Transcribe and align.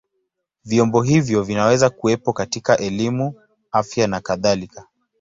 Vyombo 0.65 1.01
hivyo 1.03 1.43
vinaweza 1.43 1.89
kuwepo 1.89 2.33
katika 2.33 2.77
elimu, 2.77 3.33
afya 3.71 4.07
na 4.07 4.21
kadhalika. 4.21 4.87